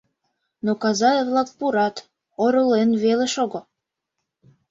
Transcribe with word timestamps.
Но 0.65 0.71
каза-влак 0.83 1.49
пурат, 1.59 1.95
оролен 2.43 2.89
веле 3.03 3.25
шого 3.33 3.59